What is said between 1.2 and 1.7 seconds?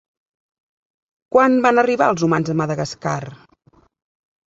Quan